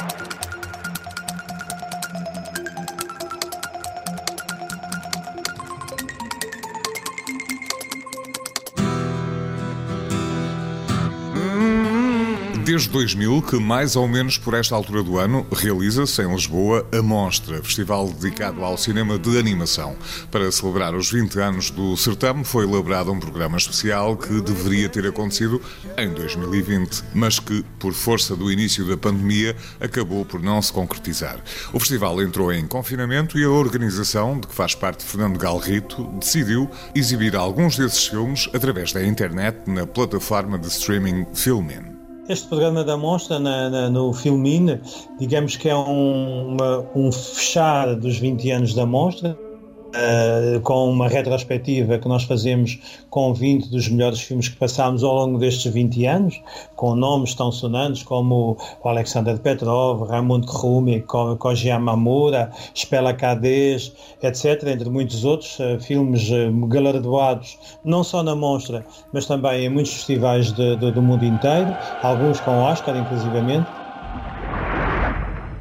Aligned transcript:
Thank 0.00 0.54
you. 0.54 0.59
Desde 12.70 12.88
2000 12.90 13.42
que, 13.42 13.56
mais 13.58 13.96
ou 13.96 14.06
menos 14.06 14.38
por 14.38 14.54
esta 14.54 14.76
altura 14.76 15.02
do 15.02 15.18
ano, 15.18 15.44
realiza-se 15.50 16.22
em 16.22 16.32
Lisboa 16.32 16.86
a 16.96 17.02
Mostra, 17.02 17.60
festival 17.64 18.08
dedicado 18.08 18.62
ao 18.64 18.78
cinema 18.78 19.18
de 19.18 19.36
animação. 19.36 19.96
Para 20.30 20.52
celebrar 20.52 20.94
os 20.94 21.10
20 21.10 21.40
anos 21.40 21.70
do 21.70 21.96
certame, 21.96 22.44
foi 22.44 22.64
elaborado 22.64 23.10
um 23.10 23.18
programa 23.18 23.58
especial 23.58 24.16
que 24.16 24.40
deveria 24.40 24.88
ter 24.88 25.04
acontecido 25.04 25.60
em 25.98 26.14
2020, 26.14 27.02
mas 27.12 27.40
que, 27.40 27.64
por 27.80 27.92
força 27.92 28.36
do 28.36 28.52
início 28.52 28.86
da 28.86 28.96
pandemia, 28.96 29.56
acabou 29.80 30.24
por 30.24 30.40
não 30.40 30.62
se 30.62 30.72
concretizar. 30.72 31.42
O 31.72 31.80
festival 31.80 32.22
entrou 32.22 32.52
em 32.52 32.68
confinamento 32.68 33.36
e 33.36 33.42
a 33.42 33.50
organização, 33.50 34.38
de 34.38 34.46
que 34.46 34.54
faz 34.54 34.76
parte 34.76 35.02
Fernando 35.02 35.40
Galrito, 35.40 36.04
decidiu 36.20 36.70
exibir 36.94 37.34
alguns 37.34 37.76
desses 37.76 38.06
filmes 38.06 38.48
através 38.54 38.92
da 38.92 39.04
internet 39.04 39.58
na 39.66 39.88
plataforma 39.88 40.56
de 40.56 40.68
streaming 40.68 41.26
Filmin. 41.34 41.89
Este 42.30 42.46
programa 42.46 42.84
da 42.84 42.96
mostra 42.96 43.40
na, 43.40 43.68
na, 43.68 43.90
no 43.90 44.12
Filmin, 44.12 44.78
digamos 45.18 45.56
que 45.56 45.68
é 45.68 45.74
um, 45.74 46.52
uma, 46.52 46.88
um 46.94 47.10
fechar 47.10 47.96
dos 47.96 48.18
20 48.18 48.48
anos 48.52 48.72
da 48.72 48.86
mostra, 48.86 49.36
Uh, 49.90 50.60
com 50.60 50.88
uma 50.88 51.08
retrospectiva 51.08 51.98
que 51.98 52.06
nós 52.06 52.22
fazemos 52.22 52.78
com 53.10 53.34
20 53.34 53.70
dos 53.70 53.88
melhores 53.88 54.20
filmes 54.20 54.48
que 54.48 54.54
passámos 54.54 55.02
ao 55.02 55.12
longo 55.12 55.36
destes 55.36 55.72
20 55.72 56.06
anos, 56.06 56.40
com 56.76 56.94
nomes 56.94 57.34
tão 57.34 57.50
sonantes 57.50 58.04
como 58.04 58.56
o 58.84 58.88
Alexander 58.88 59.36
Petrov, 59.38 60.08
Raymond 60.08 60.46
Krumi, 60.46 61.02
Koji 61.02 61.68
Yamamura, 61.68 62.52
Spela 62.72 63.12
Kades, 63.12 63.92
etc., 64.22 64.68
entre 64.68 64.88
muitos 64.88 65.24
outros 65.24 65.58
uh, 65.58 65.80
filmes 65.80 66.30
uh, 66.30 66.66
galardoados, 66.68 67.58
não 67.84 68.04
só 68.04 68.22
na 68.22 68.36
Monstra, 68.36 68.86
mas 69.12 69.26
também 69.26 69.64
em 69.64 69.68
muitos 69.68 69.92
festivais 69.92 70.52
de, 70.52 70.76
de, 70.76 70.92
do 70.92 71.02
mundo 71.02 71.24
inteiro, 71.24 71.76
alguns 72.00 72.38
com 72.38 72.52
Oscar, 72.62 72.96
inclusivamente. 72.96 73.79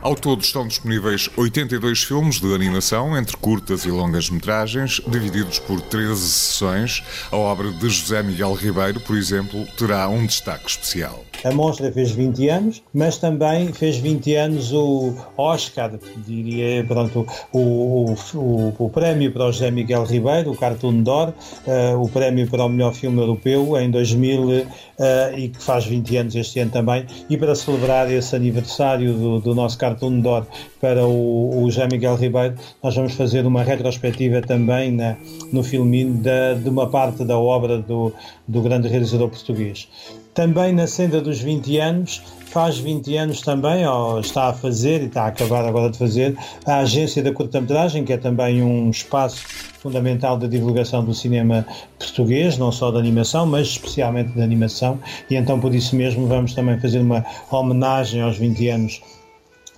Ao 0.00 0.14
todo 0.14 0.40
estão 0.42 0.66
disponíveis 0.66 1.28
82 1.36 2.04
filmes 2.04 2.40
de 2.40 2.54
animação, 2.54 3.18
entre 3.18 3.36
curtas 3.36 3.84
e 3.84 3.90
longas 3.90 4.30
metragens, 4.30 5.00
divididos 5.08 5.58
por 5.58 5.80
13 5.80 6.20
sessões. 6.20 7.02
A 7.32 7.36
obra 7.36 7.72
de 7.72 7.88
José 7.88 8.22
Miguel 8.22 8.54
Ribeiro, 8.54 9.00
por 9.00 9.16
exemplo, 9.16 9.66
terá 9.76 10.08
um 10.08 10.24
destaque 10.24 10.70
especial. 10.70 11.24
A 11.44 11.52
Monstra 11.52 11.90
fez 11.92 12.10
20 12.12 12.48
anos, 12.48 12.82
mas 12.92 13.16
também 13.16 13.72
fez 13.72 13.96
20 13.98 14.34
anos 14.34 14.72
o 14.72 15.14
Oscar, 15.36 15.92
diria, 16.26 16.84
pronto, 16.84 17.26
o, 17.52 18.14
o, 18.34 18.74
o 18.76 18.90
prémio 18.90 19.32
para 19.32 19.46
o 19.46 19.52
José 19.52 19.70
Miguel 19.70 20.04
Ribeiro, 20.04 20.50
o 20.50 20.56
Cartoon 20.56 21.02
d'Or, 21.02 21.28
uh, 21.28 22.00
o 22.00 22.08
prémio 22.08 22.48
para 22.48 22.64
o 22.64 22.68
melhor 22.68 22.92
filme 22.92 23.20
europeu 23.20 23.78
em 23.78 23.88
2000 23.88 24.42
uh, 24.42 24.66
eh, 24.98 25.34
e 25.36 25.48
que 25.48 25.62
faz 25.62 25.86
20 25.86 26.16
anos 26.16 26.34
este 26.34 26.58
ano 26.58 26.72
também. 26.72 27.06
E 27.30 27.36
para 27.36 27.54
celebrar 27.54 28.10
esse 28.10 28.34
aniversário 28.34 29.14
do, 29.14 29.40
do 29.40 29.54
nosso 29.54 29.78
Cartoon 29.78 29.87
d'Or 29.94 30.46
para 30.80 31.06
o, 31.06 31.62
o 31.62 31.70
José 31.70 31.86
Miguel 31.90 32.16
Ribeiro, 32.16 32.54
nós 32.82 32.94
vamos 32.94 33.14
fazer 33.14 33.46
uma 33.46 33.62
retrospectiva 33.62 34.40
também 34.40 34.92
na, 34.92 35.16
no 35.52 35.62
filminho 35.62 36.14
de, 36.14 36.62
de 36.62 36.68
uma 36.68 36.88
parte 36.88 37.24
da 37.24 37.38
obra 37.38 37.78
do, 37.78 38.12
do 38.46 38.62
grande 38.62 38.88
realizador 38.88 39.28
português. 39.28 39.88
Também 40.34 40.72
na 40.72 40.86
senda 40.86 41.20
dos 41.20 41.40
20 41.40 41.78
anos, 41.78 42.22
faz 42.46 42.78
20 42.78 43.16
anos 43.16 43.40
também, 43.40 43.86
ou 43.86 44.20
está 44.20 44.48
a 44.48 44.52
fazer 44.52 45.02
e 45.02 45.06
está 45.06 45.24
a 45.24 45.26
acabar 45.26 45.64
agora 45.64 45.90
de 45.90 45.98
fazer, 45.98 46.36
a 46.64 46.78
Agência 46.78 47.22
da 47.22 47.32
Curta-Metragem, 47.32 48.04
que 48.04 48.12
é 48.12 48.16
também 48.16 48.62
um 48.62 48.88
espaço 48.90 49.44
fundamental 49.80 50.36
da 50.36 50.46
divulgação 50.46 51.04
do 51.04 51.14
cinema 51.14 51.66
português, 51.98 52.56
não 52.58 52.70
só 52.72 52.90
da 52.90 52.98
animação, 52.98 53.46
mas 53.46 53.68
especialmente 53.68 54.30
da 54.30 54.44
animação, 54.44 54.98
e 55.30 55.36
então 55.36 55.58
por 55.60 55.74
isso 55.74 55.96
mesmo 55.96 56.26
vamos 56.26 56.54
também 56.54 56.78
fazer 56.78 57.00
uma 57.00 57.24
homenagem 57.50 58.22
aos 58.22 58.38
20 58.38 58.68
anos 58.68 59.02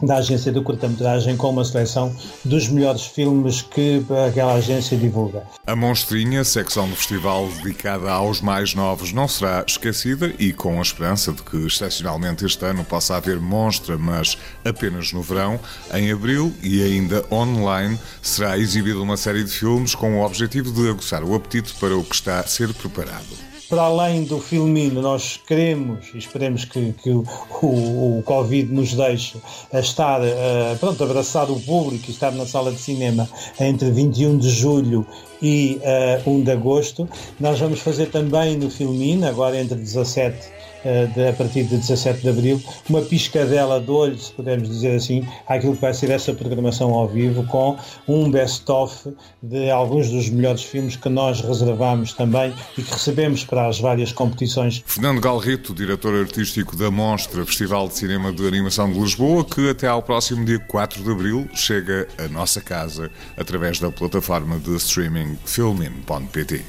da 0.03 0.17
agência 0.17 0.53
de 0.53 0.61
curta-metragem 0.61 1.37
com 1.37 1.51
uma 1.51 1.65
seleção 1.65 2.15
dos 2.45 2.69
melhores 2.69 3.07
filmes 3.07 3.63
que 3.63 4.05
aquela 4.29 4.55
agência 4.55 4.97
divulga. 4.97 5.43
A 5.67 5.77
Monstrinha, 5.77 6.45
secção 6.45 6.89
do 6.89 6.97
festival 6.97 7.49
dedicada 7.63 8.11
aos 8.11 8.41
mais 8.41 8.75
novos, 8.75 9.13
não 9.13 9.29
será 9.29 9.65
esquecida 9.67 10.33
e 10.39 10.53
com 10.53 10.79
a 10.79 10.83
esperança 10.83 11.33
de 11.33 11.43
que, 11.43 11.67
excepcionalmente 11.67 12.45
este 12.45 12.65
ano, 12.65 12.85
possa 12.85 13.17
haver 13.17 13.41
monstra, 13.41 13.97
mas 13.99 14.37
apenas 14.65 15.13
no 15.13 15.23
verão, 15.23 15.59
em 15.95 16.11
abril 16.11 16.53
e 16.63 16.83
ainda 16.83 17.25
online, 17.31 17.99
será 18.23 18.59
exibida 18.59 18.99
uma 19.01 19.17
série 19.17 19.45
de 19.45 19.51
filmes 19.51 19.95
com 19.95 20.19
o 20.19 20.25
objetivo 20.25 20.73
de 20.73 20.89
aguçar 20.89 21.23
o 21.23 21.35
apetite 21.35 21.75
para 21.75 21.97
o 21.97 22.05
que 22.05 22.15
está 22.15 22.41
a 22.41 22.47
ser 22.47 22.73
preparado 22.75 23.50
para 23.71 23.83
além 23.83 24.25
do 24.25 24.41
filminho, 24.41 25.01
nós 25.01 25.41
queremos 25.47 26.09
e 26.13 26.19
esperemos 26.19 26.65
que, 26.65 26.93
que 26.93 27.11
o, 27.11 27.25
o, 27.63 28.19
o, 28.19 28.23
Covid 28.25 28.71
nos 28.73 28.95
deixe 28.95 29.39
estar, 29.73 30.21
uh, 30.21 30.77
pronto, 30.81 31.05
abraçar 31.05 31.49
o 31.49 31.61
público 31.61 32.07
e 32.09 32.11
estar 32.11 32.33
na 32.33 32.45
sala 32.45 32.73
de 32.73 32.81
cinema 32.81 33.29
entre 33.61 33.89
21 33.93 34.39
de 34.39 34.51
julho 34.51 35.07
e 35.41 35.79
uh, 35.79 35.81
eh, 35.85 36.23
1 36.27 36.43
de 36.43 36.51
agosto. 36.51 37.09
Nós 37.39 37.61
vamos 37.61 37.79
fazer 37.79 38.07
também 38.07 38.59
no 38.59 38.69
filminho, 38.69 39.27
agora 39.27 39.59
entre 39.59 39.77
17 39.77 40.61
eh, 40.83 41.29
a 41.29 41.33
partir 41.35 41.65
de 41.65 41.77
17 41.77 42.23
de 42.23 42.29
Abril, 42.31 42.63
uma 42.89 43.03
piscadela 43.03 43.79
de 43.81 43.91
olho, 43.91 44.19
se 44.19 44.33
pudermos 44.33 44.69
dizer 44.69 44.97
assim, 44.97 45.27
àquilo 45.47 45.75
que 45.75 45.81
vai 45.81 45.93
ser 45.93 46.11
essa 46.11 46.33
programação 46.33 46.95
ao 46.95 47.07
vivo, 47.07 47.45
com 47.47 47.77
um 48.09 48.31
best-of 48.31 49.13
de 49.43 49.71
alguns 49.71 50.11
dos 50.11 50.31
melhores 50.31 50.63
filmes 50.63 50.97
que 50.97 51.09
nós 51.11 51.43
reservamos 51.43 52.15
também 52.15 52.55
e 52.79 52.83
que 52.83 52.93
recebemos 52.93 53.45
para 53.61 53.69
as 53.69 53.79
várias 53.79 54.11
competições. 54.11 54.83
Fernando 54.87 55.21
Galrito, 55.21 55.75
diretor 55.75 56.15
artístico 56.15 56.75
da 56.75 56.91
Mostra 56.91 57.45
Festival 57.45 57.89
de 57.89 57.99
Cinema 57.99 58.33
de 58.33 58.47
Animação 58.47 58.91
de 58.91 58.99
Lisboa, 58.99 59.45
que 59.45 59.69
até 59.69 59.87
ao 59.87 60.03
próximo 60.03 60.47
dia 60.47 60.59
4 60.59 61.05
de 61.05 61.11
Abril 61.11 61.47
chega 61.53 62.09
à 62.17 62.27
nossa 62.29 62.63
casa 62.63 63.11
através 63.37 63.79
da 63.79 63.91
plataforma 63.91 64.59
de 64.59 64.75
streaming 64.77 65.39
filmin.pt. 65.45 66.65